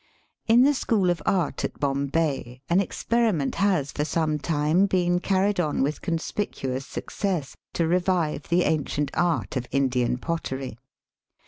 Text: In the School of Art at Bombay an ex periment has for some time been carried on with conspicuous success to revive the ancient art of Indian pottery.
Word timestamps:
In 0.47 0.63
the 0.63 0.73
School 0.73 1.11
of 1.11 1.21
Art 1.27 1.63
at 1.63 1.79
Bombay 1.79 2.61
an 2.71 2.81
ex 2.81 3.03
periment 3.03 3.53
has 3.61 3.91
for 3.91 4.03
some 4.03 4.39
time 4.39 4.87
been 4.87 5.19
carried 5.19 5.59
on 5.59 5.83
with 5.83 6.01
conspicuous 6.01 6.87
success 6.87 7.55
to 7.73 7.85
revive 7.87 8.49
the 8.49 8.63
ancient 8.63 9.11
art 9.13 9.55
of 9.55 9.67
Indian 9.69 10.17
pottery. 10.17 10.79